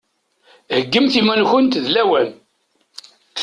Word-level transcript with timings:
Heggimt 0.75 1.13
iman-nkunt 1.21 1.81
d 1.83 1.85
lawan! 1.93 2.29